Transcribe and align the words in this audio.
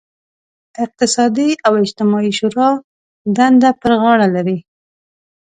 اقتصادي 0.85 1.49
او 1.65 1.73
اجتماعي 1.83 2.31
شورا 2.37 2.69
دنده 3.37 3.69
پر 3.81 3.91
غاړه 4.01 4.27
لري. 4.35 4.57